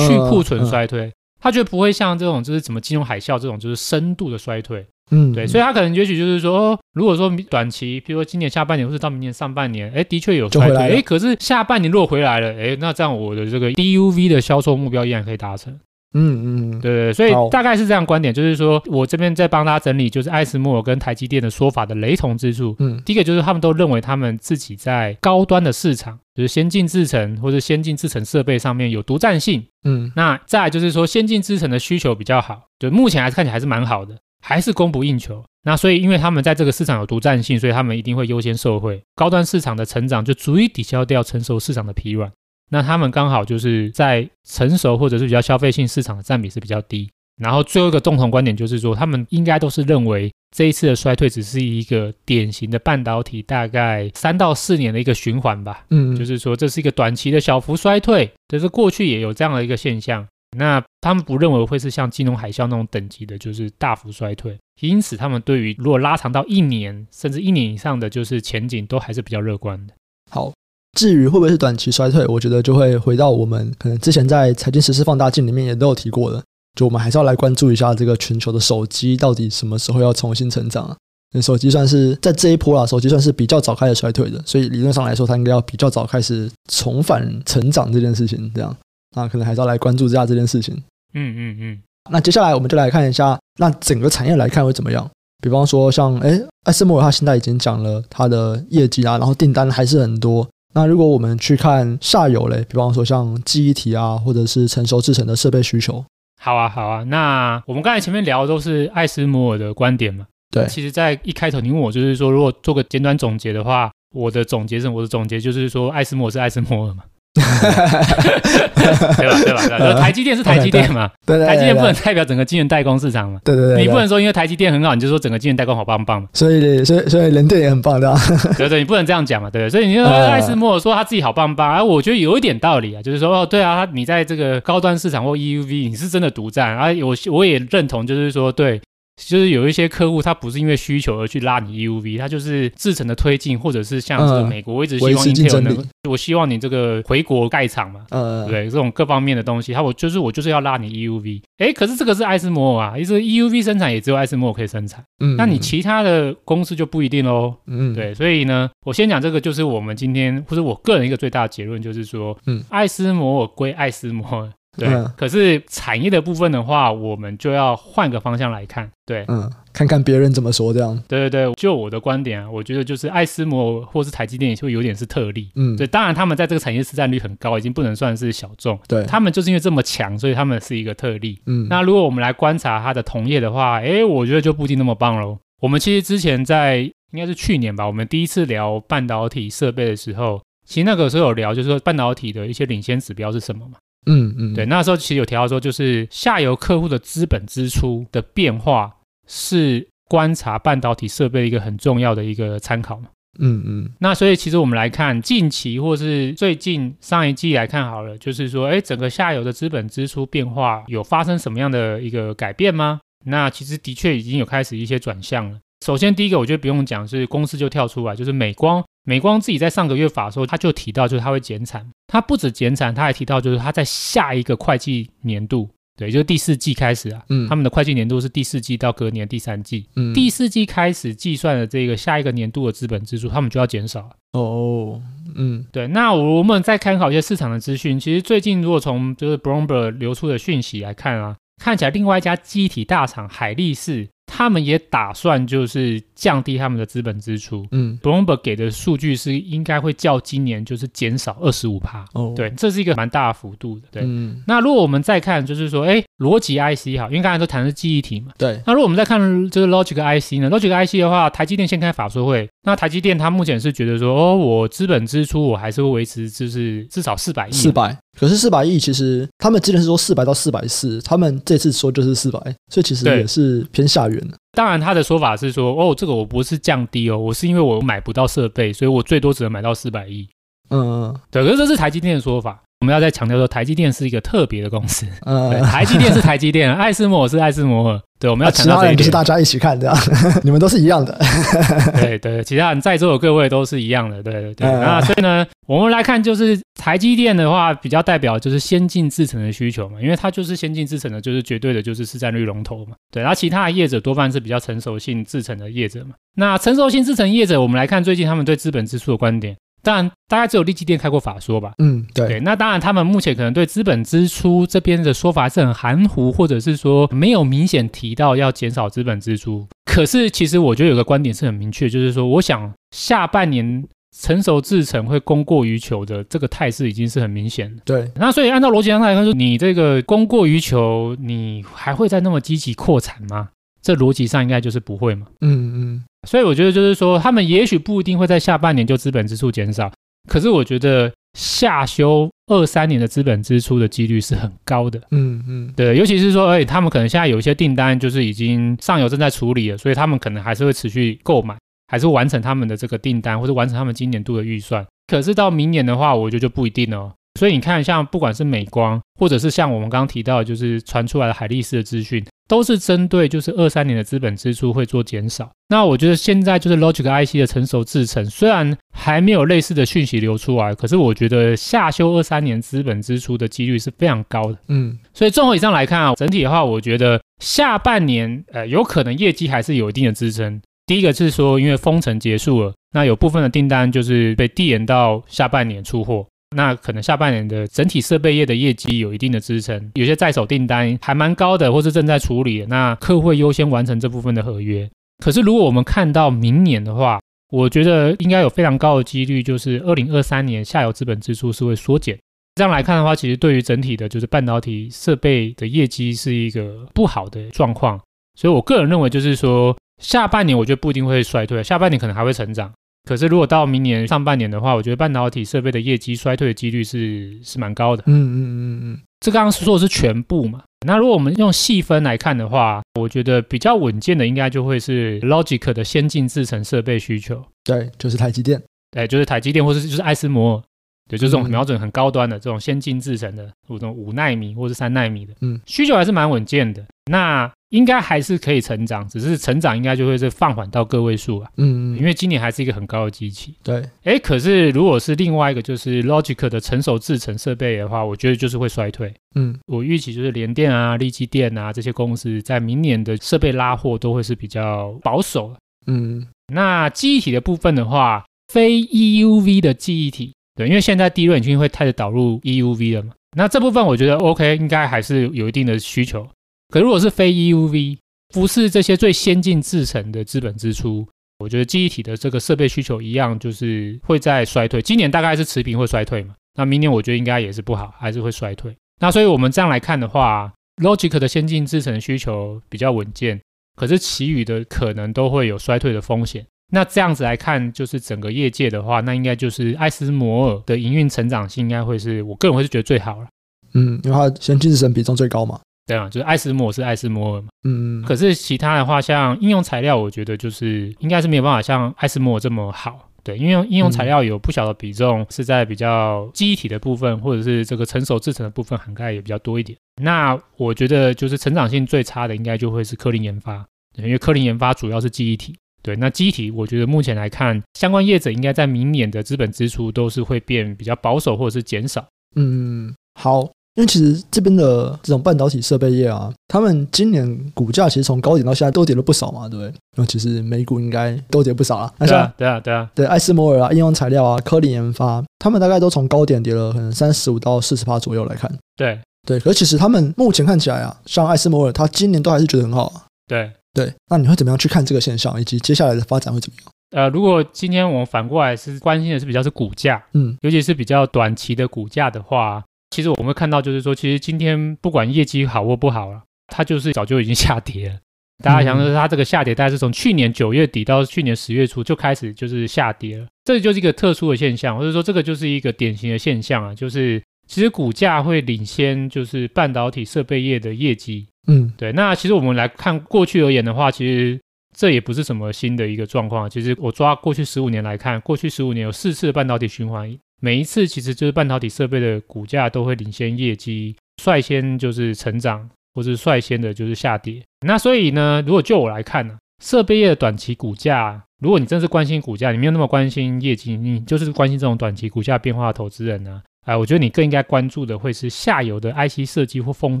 [0.06, 4.86] 去库存衰退，他觉得不会像这种就是怎么金融海啸这种就是深度的衰退。
[5.10, 15.78] 嗯，对，所以他可能也许就是说，如果说短期，比如说今年下半年或者到明年上半年，哎，的确有衰退，哎，可是下半年如果回来了，哎，那这样我的这个 DUV 的销售目标依然可以达成。
[16.18, 22.74] 嗯嗯，对对，所以大概是这样观点，就是说我这边在帮大家整理，就是艾斯摩尔跟台积电的说法的雷同之处。
[22.78, 29.62] 嗯，第一个就是他们都认为他们自己在高端的市场，就是先进制程或者先进制程设备上面有独占性。
[29.84, 34.16] 嗯，那再来就是说先进制程的需求比较好，就目前还是看起来还是蛮好的。
[34.48, 39.02] 还是供不应求，那所以因为他们在这个市场有独占性，所以他们一定会优先受惠。
[39.16, 42.30] 高端市场的成长就足以抵消掉成熟市场的疲软。
[42.70, 47.10] 那他们刚好就是在成熟或者是比较消费性市场的占比是比较低。
[47.42, 55.84] 然后最后一个共同观点就是说，他们应该都是认为这一次的衰退只是一个典型的半导体大概三到四年的一个循环吧。
[55.90, 60.24] 嗯，就是说这是一个短期的小幅衰退，就是过去也有这样的一个现象。
[60.58, 64.58] 那他们不认为会是像金融海啸那种等级的，就是大幅衰退。
[64.80, 69.94] 因此，他们对于如果拉长到一年甚至一年以上的就是前景，都还是比较乐观的。
[70.30, 70.52] 好，
[70.98, 76.42] 至于会不会是短期衰退，我觉得就会回到我们可能之前在财经时事放大镜里面也都有提过的，
[76.74, 80.96] 就我们还是要来关注一下这个全球的手机到底什么时候要重新成长啊？
[81.42, 88.74] 手机算是在这一波啊，手机算是比较早开始衰退的，所以理论上来说，它应该要比较早开始重返成长这件事情，这样。
[89.16, 90.74] 那可能还是要来关注一下这件事情。
[91.14, 91.82] 嗯嗯嗯。
[92.10, 95.10] 那接下来我们就来看一下，那整个产业来看会怎么样？
[95.42, 100.48] 比方说像，像诶艾斯摩尔他现在已经讲了他的业绩啊，然后订单还是很多。
[100.74, 106.04] 那如果我们去看下游嘞，比方说像记忆体啊，或者是成熟制成的设备需求。
[106.40, 107.02] 好啊，好啊。
[107.04, 110.26] 那我们刚才前面聊的都是艾斯摩尔的观点嘛？
[110.50, 110.66] 对。
[110.66, 117.04] 其实，在一开头你问我，就是说，如果做个简短总结的话，我的总结是，我的总结就是说，艾斯摩尔是艾斯摩尔嘛。
[118.76, 119.40] 对吧？
[119.44, 119.68] 对吧？
[119.68, 120.00] 对吧？
[120.00, 121.10] 台积电是台积电嘛？
[121.24, 123.40] 对对，台积电不能代表整个晶圆代工市场嘛？
[123.44, 126.28] 对对对，你不能说因为台积电很好，你就说整个晶圆代工好棒棒嘛？
[126.32, 128.18] 所以，所以，所以人电也很棒，对吧？
[128.56, 129.50] 对对，你不能这样讲嘛？
[129.50, 129.70] 对不对？
[129.70, 138.80] 所以你说艾斯摩尔说他自己好棒棒，啊，我觉得有一点道理啊，就是说哦，对啊，你在这个高端市场或 EUV，你是真的独占，啊，我我也认同，就是说对。
[139.16, 164.52] 就是有一些客户他不是因为需求而去拉你 EUV，他就是制程的推进，或者是像这个美国，我一直希望 Intel 能，我希望你这个回国盖厂嘛，嗯，对，这种各方面的东西，他我就是我就是要拉你 EUV，哎，可是这个是艾斯摩尔啊，意思 EUV 生产也只有艾斯摩尔可以生产，嗯，那你其他的公司就不一定喽，嗯，对，所以呢，我先讲这个，就是我们今天或者我个人一个最大的结论就是说，嗯，艾斯摩尔归艾斯摩尔。
[164.76, 168.90] 对，嗯、可是产业的部分的话，我们就要换个方向来看。
[169.04, 171.00] 对，嗯，看看别人怎么说这样。
[171.06, 175.48] 对对对，就我的观点啊，我觉得就是爱斯摩或是台积电也会有点是特例。
[175.54, 178.78] 嗯，对，当然他们在这个产业市占率很高，已经不能算是小众。
[178.88, 181.40] 对，他们就是因为这么强，所以他们是一个特例。
[181.46, 185.38] 嗯，那如果我们来观察它的同业的话，诶，我觉得就不一定那么棒喽。
[185.60, 186.78] 我们其实之前在
[187.12, 193.78] 应该是去年吧，我们第一次聊半导体设备的时候，其实那个时候有聊，就是说半导体的一些领先指标是什么嘛？
[194.06, 203.08] 嗯嗯，对，那时候其实有提到说，就是下游客户的资本支出的变化是观察半导体设备一个很重要的一个参考嘛。
[203.38, 213.00] 嗯嗯，那所以其实我们来看近期或是最近上一季来看好了，就是说，哎，整个下游的资本支出变化有发生什么样的一个改变吗？
[213.26, 215.58] 那其实的确已经有开始一些转向了。
[215.84, 218.82] 首先第一个，我觉得不用讲，是公司就跳出来，就是美光。
[219.04, 221.86] 美光自己在上个月法的时候，他就提到，就是他会减产。
[222.06, 234.08] 他不止减产，他还提到，就是他在下一个会计年度，对，就是第四季开始啊，嗯，他们的会计年度是第四季到隔年第三季，嗯，第四季开始计算的这个下一个年度的资本支出，他们就要减少。
[234.32, 235.00] 哦，
[235.34, 235.86] 嗯，对。
[235.88, 244.08] 那我们再参考一些市场的资讯，其实最近如果从就是 Bloomberg 流出的讯息来看啊，看起来另外一家记忆体大厂海力士。
[244.28, 247.64] 他们也打算就是降低他们的资本支出。
[247.70, 252.04] 嗯，Bloomberg 给的数据是应该会较今年就是减少二十五趴。
[252.14, 253.82] 哦，对，这是一个蛮大的幅度的。
[253.92, 258.32] 对，嗯，那如果我们再看，就是说，哎，逻辑 IC 哈，因为刚才都谈的是记忆体嘛。
[258.38, 258.60] 对。
[258.66, 262.48] 那如果我们再看就是 Logic IC 呢？Logic IC 的话，台积电先开法说会。
[262.62, 267.52] 那台积电它目前是觉得说，哦，我资本支出我还是会维持，就是至少四百亿。
[267.52, 267.96] 四百。
[268.18, 272.40] 可是四百亿，其实他们之前是说四百到四百四，他们这次说就是四百，
[272.72, 274.34] 所以其实也是偏下缘的。
[274.56, 280.26] 当然，他的说法是说，哦，这个我不是降低哦，我是因为我买不到设备，所以我最多只能买到四百亿。
[280.70, 282.62] 嗯，对，可是这是台积电的说法。
[282.80, 285.06] 我们要再强调说，台积电是一个特别的公司。
[285.24, 288.00] 嗯，台积电是台积电， 爱斯摩尔是爱斯摩尔。
[288.18, 288.96] 对，我们要强调这一点。
[288.96, 289.96] 其他人就是大家一起看这样，
[290.44, 291.18] 你们都是一样的。
[291.96, 294.22] 对对，其他人在座的各位都是一样的。
[294.22, 294.70] 对对对。
[294.70, 302.92] 那所以呢，我们来看，就是台积电的话，比较代表就是先进制程的需求嘛，因为它就是先进制程的，就是绝对的就是市占率龙头嘛。
[303.10, 306.10] 对，然后其他的业者多半是比较成熟性制程的业者嘛。
[306.36, 309.56] 那成熟性制程业者，我们来看最近他们对资本支出的观点。
[309.86, 311.74] 当然，大概只有利基店开过法说吧。
[311.78, 312.40] 嗯，对，对。
[312.40, 319.64] 那当然，他们目前可能对资本支出这边的说法是很含糊，或者是说没有明显提到要减少资本支出。
[319.84, 323.86] 可是，其实我觉得有个观点是很明确，就是说，我想下半年
[324.18, 327.82] 成熟制程会供过于求的这个态势已经是很明显的。
[327.84, 328.10] 对。
[328.16, 333.50] 那所以按照逻辑上来看，说你这个供过于求，你还会再那么积极扩产吗？
[333.80, 335.28] 这逻辑上应该就是不会嘛。
[335.42, 336.04] 嗯嗯。
[336.26, 339.90] 所以我觉得就是说，他们也许不一定会在下半年就资本支出减少，
[340.28, 345.00] 可是我觉得下修二三年的资本支出的几率是很高的。
[345.10, 351.56] 嗯嗯，对，尤其是说，哎，他们可能现在有一些订单就是已经上游正在处理了，所以他们可能还是会持续购买，
[351.88, 354.84] 还是完成他们的这个订单，或者完成他们今年度的预算。
[355.06, 357.12] 可是到明年的话，我觉得就不一定了。
[357.36, 362.24] 所以你看，像不管是美光，或者是像我们刚刚提到，就是传出来的海力士的资讯。
[362.48, 365.50] 都是针对就是二三年的资本支出会做减少。
[365.68, 374.58] 那我觉得现在就是 Logic IC 的成熟制程，虽然还没有类似的讯息流出来，可是我觉得下修二三年资本支出的几率是非常高的。
[374.68, 380.62] 嗯，所以综合以上来看啊，整体的话，我觉得下半年呃有可能业绩还是有一定的支撑。
[380.86, 386.24] 第一个是说，因为封城结束了，那有部分的订单就是被递延到下半年出货。
[386.54, 394.88] 那可能下半年的整体设备业的业绩有一定的支撑，有些在手订单还蛮高的，或是正在处理，那客户会优先完成这部分的合约。
[395.24, 402.18] 可是如果我们看到明年的话，我觉得应该有非常高的几率，就是二零二三年下游资本支出是会缩减。
[402.54, 408.00] 这样来看的话，其实对于整体的就是半导体设备的业绩是一个不好的状况。
[408.38, 412.72] 所以我个人认为，就是说下半年我觉得不一定会衰退，下半年可能还会成长。
[413.06, 418.02] 可是，如果到明年上半年的话，我觉得半导体设备的业绩衰退的几率是是蛮高的。
[418.06, 420.62] 嗯嗯嗯嗯，这刚刚说的是全部嘛？
[420.84, 427.40] 那如果我们用细分来看的话，我觉得比较稳健的应该就会是 Logic 的先进制程设备需求。
[427.62, 428.60] 对，就是台积电。
[428.90, 430.62] 对，就是台积电，或是就是爱斯摩尔。
[431.08, 436.84] 对，就这种瞄准很高端的这种先进制程的，这种五纳米或是三纳米的，嗯，需求还是蛮稳健的。
[437.08, 441.50] 那应该还是可以成长，只是成长应该就会是放缓到个位数啊。
[441.56, 443.54] 嗯，因为今年还是一个很高的机器。
[443.62, 449.12] 对，哎，可是如果是另外一个就是 Logic 的成熟制程设备的话，我觉得就是会衰退。
[449.34, 455.52] 嗯，我预期就是联电啊、力积电啊这些公司在明年的设备拉货都会是比较保守。
[455.88, 463.12] 嗯，那记忆体的部分的话，非 EUV 的记忆体，对，因为现在 DRAM 已经会开始导入 EUV 了嘛。
[463.36, 466.26] 那这部分我觉得 OK，应该还是有一定的需求。
[466.68, 467.98] 可如果是非 EUV，
[468.34, 471.06] 不是这些最先进制程的资本支出，
[471.38, 474.82] 我觉得记忆体的这个设备需求一样，就是会在衰退。
[474.82, 478.74] 今年大概是持平或衰退嘛，那明年我觉得应该也是不好，还是会衰退。
[479.00, 480.52] 那所以我们这样来看的话
[480.82, 483.40] ，Logic 的先进制程需求比较稳健，
[483.76, 486.44] 可是其余的可能都会有衰退的风险。
[486.72, 493.28] 那这样子来看，就是整个业界的话，那应该就是艾斯摩尔的营运成长性应该会是我个人会是觉得最好了。
[493.74, 495.60] 嗯，因为它先进制程比重最高嘛。
[495.86, 497.48] 对啊，就是艾斯摩尔是艾斯摩尔嘛。
[497.62, 503.08] 嗯，可是其他的话，像应用材料，我觉得就是应该是没有办法像艾斯摩尔这么好。
[503.22, 509.76] 对，因为应用材料有不小的比重是在比较记忆体的部分，或者是这个成熟制成的部分涵盖也比较多一点。
[510.00, 513.66] 那我觉得就是成长性最差的，应该就会是科林研发，
[513.96, 515.56] 因为科林研发主要是记忆体。
[515.82, 522.04] 对，那记忆体，我觉得目前来看，相关业者应该在明年的资本支出都是会变比较保守或者是减少。
[522.34, 529.72] 嗯，好，因为其实这边的这种半导体设备业啊，他们今年股价其实从高点到现在都跌了不少嘛，对不对？
[529.96, 531.94] 那其实美股应该都跌不少了。
[531.98, 538.50] 那像对啊，对啊，对啊，对，艾斯摩尔啊，应用材料啊，科林研发，他们大概都从高点跌了可能三十五到四十趴左右来看。
[538.76, 543.04] 对对，可是其实他们目前看起来啊，像艾斯摩尔，他今年都还是觉得很好啊。
[543.26, 543.50] 对。
[543.76, 546.72] 对，那你会怎么样去看这个现象，以及接下来的发展会怎么样？
[546.96, 557.96] 呃，如果今天我们反过来是关心的是比较是股价，嗯，尤其是比较短期的股价的话，其实我们会看到就是说，其实今天不管业绩好或不好了，它就是早就已经下跌了。
[558.42, 571.26] 大家想说它这个下跌，大概是从去年九月底到去年十月初就开始就是下跌了，这就是一个特殊的现象，或者说这个就是一个典型的现象啊，就是其实股价会领先就是半导体设备业的业绩。
[571.48, 571.92] 嗯，对。
[571.92, 574.38] 那其实我们来看过去而言的话，其实
[574.76, 576.50] 这也不是什么新的一个状况。
[576.50, 587.42] 其实我抓过去十五年来看，过去十五年有四次半导体循环，每一次其实就是半导体设备的股价都会领先业绩，率先就是成长，或是率先的就是下跌。
[587.66, 596.42] 那所以呢，如果就我来看呢，设备业的短期股价，如果你真是关心股价，你没有那么关心业绩，你就是关心这种短期股价变化的投资人呢？
[596.66, 600.00] 哎，我觉得你更应该关注的会是下游的 IC 设计或封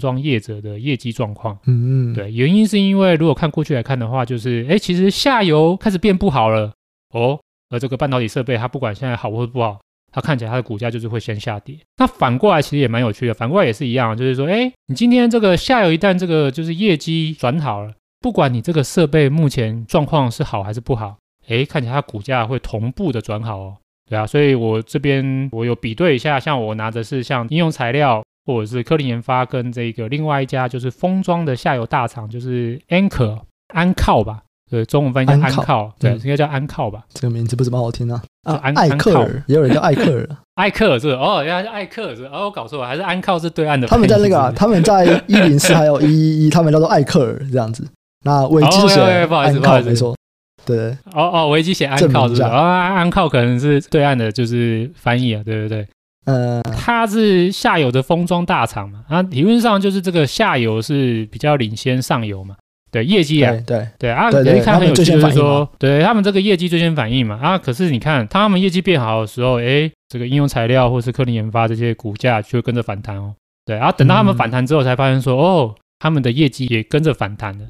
[0.00, 1.56] 装业者的业绩状况。
[1.66, 6.72] 嗯嗯，对，原因是因为如果看过去来看的话，就是哎，其实下游开始变不好了
[7.14, 7.38] 哦，
[7.70, 9.78] 而这个半导体设备它不管现在好或是不好，
[10.16, 11.78] 它看起来它的股价就是会先下跌。
[11.98, 17.92] 那反过来其实也蛮有趣的，反过来也是一样，就是说，哎，你今天这个下游一旦这个就是业绩转好了，
[18.22, 23.76] 不管你这个设备目前状况是好还是不好，哎，看起来它股价会同步的转好哦。
[24.08, 33.42] 对啊，所以我这边我有比对一下，像我拿的是像应用材料或者是科林研发跟这个另外一家就是封装的下游大厂，就是 Anchor
[33.74, 37.04] 安靠吧，对，中文翻译叫安靠，对，应该叫安靠吧。
[37.14, 38.20] 这个名字不怎么好听啊。
[38.42, 40.28] 啊，安艾克尔，也有人叫艾克尔。
[40.56, 43.86] 艾克尔是哦，原来是艾克尔是哦，我搞错了，还是安靠是对岸的。
[43.86, 47.86] 他们在那个，他们在一零四还有一一一，他们叫做艾克尔这样子。
[48.24, 49.26] 那维基是谁？
[49.26, 50.16] 不好意思，不好意思，没错。
[50.64, 52.42] 对，哦哦，维基写安靠是不是？
[52.42, 55.86] 啊、哦，安靠可能是对岸的，就是翻译啊，对对对。
[56.24, 62.56] 呃，它是下游的封装大厂嘛，那，理论上就是这个下游是比较领先上游嘛，
[62.96, 73.34] 对，业绩啊，对对，啊，可以看很有趣，就是说，对他们这个业绩最先反应嘛，啊，可是你看他们业绩变好的时候，哎，这个应用材料或是科林研发这些股价就会跟着反弹哦，
[73.66, 77.66] 对，然后等到他们反弹之后，才发现说，嗯、哦，他们的业绩也跟着反弹了。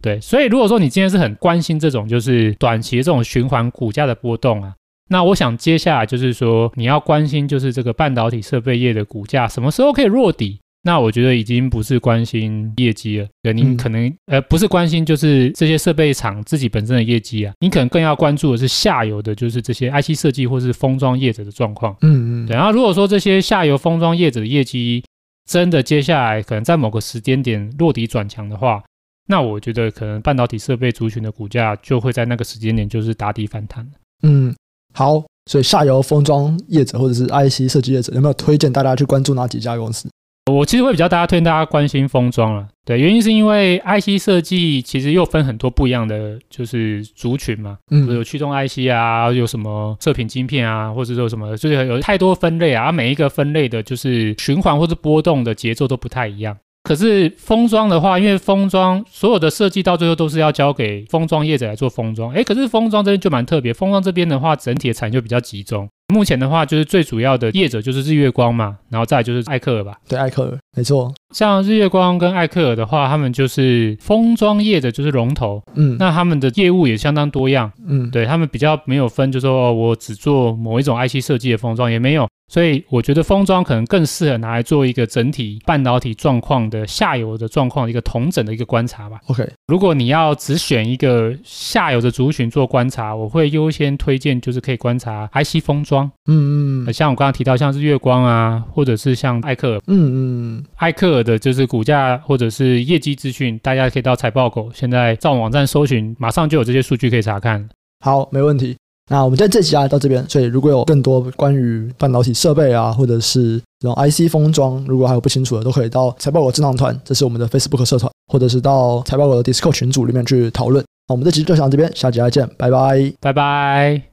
[0.00, 4.74] 对，所以如果说你今天是很关心这种就是短期的这种循环股价的波动啊，
[5.08, 10.60] 那我想接下来就是说你要关心就是这个半导体设备业的股价什么时候可以落底？
[10.82, 21.94] 那我觉得已经不是关心业绩了，对，你可能、嗯、呃不是关心就是这些设备厂自己本身的业绩啊，你可能更要关注的是下游的，就是这些 IC 设计或是封装业者的状况。
[22.02, 22.56] 嗯嗯，对。
[22.56, 25.02] 然后如果说这些下游封装业者的业绩
[25.48, 28.82] 真的接下来可能在某个时间点落底转强的话，
[29.26, 33.86] 那我觉得可能半导体设备族群的股价就会在那个时间点就是打底反弹。
[34.22, 34.54] 嗯，
[34.94, 40.08] 好，所以下游封装业者或者是 IC 设计业者有没有推荐大家去关注哪几家公司？
[40.48, 42.66] 我其实会比较大家推荐大家关心封装了。
[42.84, 56.56] 对，原因是因为 IC 设计其实又分很多不一样的就是族群嘛，嗯，有驱动 IC 啊，有什么射频晶片啊，或者说什么，就是有太多分类啊，每一个分类的就是循环或者波动的节奏都不太一样。
[56.84, 62.32] 可是封装的话，因为封装所有的设计到最后都是要交给封装业者来做封装。
[62.32, 65.86] 诶，可是封装这边就蛮特别，封装这边的话，整体的产业就比较集中。
[66.14, 69.92] 目前的话，就是最主要的业者就是日月光嘛，然后再来就是艾克尔吧。
[70.08, 71.12] 对，艾克尔没错。
[71.34, 75.62] 像日月光跟艾克尔的话，他们就是封装业的就是龙头。
[75.74, 77.70] 嗯，那他们的业务也相当多样。
[77.86, 82.26] 嗯，对他们比较没有分，就是说哦，我只做某一种 IC 设计的封装也没有。
[82.48, 89.20] 所以我觉得封装可能更适合拿来做一个整体半导体状况的下游的状况的一个同整的一个观察吧。
[89.26, 96.10] OK，如果你要只选一个下游的族群做观察，我会优先推荐就是可以观察 IC 封装。
[96.26, 99.80] 嗯嗯，像我刚刚提到像是月光啊，或者是像艾克尔。
[99.86, 107.68] 嗯嗯，艾克尔的就是股价或者是业绩资讯，大家可以到财报狗现在上网站搜寻，马上就有这些数据可以查看。
[108.00, 108.76] 好，没问题。
[109.08, 120.84] 那我们在这集啊到这边，所以如果有更多关于半导体设备啊，或者是这种 IC 封装，如果还有不清楚的，都可以到财报狗智囊团，这是我们的 Facebook 社团，或者是到财报狗的 Discord 群组里面去讨论。
[121.08, 124.02] 那我们这集就讲到这边，下集再见，拜拜，拜拜。